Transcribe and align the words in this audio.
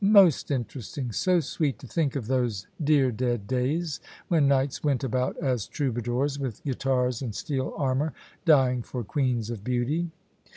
"Most 0.03 0.49
interesting. 0.49 1.11
So 1.11 1.39
sweet 1.41 1.77
to 1.77 1.85
think 1.85 2.15
of 2.15 2.25
those 2.25 2.65
dear 2.83 3.11
dead 3.11 3.45
days, 3.45 3.99
when 4.29 4.47
knights 4.47 4.83
went 4.83 5.03
about 5.03 5.37
as 5.37 5.67
troubadours 5.67 6.39
with 6.39 6.63
guitars 6.63 7.21
in 7.21 7.33
steel 7.33 7.75
armour, 7.77 8.11
dying 8.43 8.81
for 8.81 9.03
queens 9.03 9.51
of 9.51 9.63
beauty." 9.63 10.09